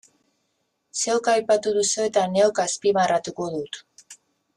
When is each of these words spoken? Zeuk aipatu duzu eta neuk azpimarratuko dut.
Zeuk 1.01 1.29
aipatu 1.33 1.73
duzu 1.75 2.05
eta 2.05 2.23
neuk 2.37 2.63
azpimarratuko 2.65 3.51
dut. 3.57 3.79